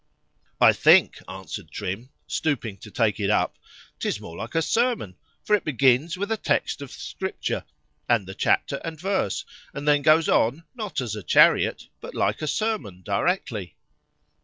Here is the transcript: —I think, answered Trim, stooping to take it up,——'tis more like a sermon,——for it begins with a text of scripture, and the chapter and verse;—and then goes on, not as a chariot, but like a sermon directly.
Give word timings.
—I 0.59 0.73
think, 0.73 1.19
answered 1.27 1.69
Trim, 1.69 2.09
stooping 2.25 2.77
to 2.77 2.89
take 2.89 3.19
it 3.19 3.29
up,——'tis 3.29 4.19
more 4.19 4.35
like 4.35 4.55
a 4.55 4.61
sermon,——for 4.63 5.55
it 5.55 5.63
begins 5.63 6.17
with 6.17 6.31
a 6.31 6.37
text 6.37 6.81
of 6.81 6.89
scripture, 6.91 7.65
and 8.09 8.25
the 8.25 8.33
chapter 8.33 8.77
and 8.77 8.99
verse;—and 8.99 9.87
then 9.87 10.01
goes 10.01 10.27
on, 10.27 10.63
not 10.73 11.01
as 11.01 11.15
a 11.15 11.21
chariot, 11.21 11.83
but 11.99 12.15
like 12.15 12.41
a 12.41 12.47
sermon 12.47 13.03
directly. 13.03 13.75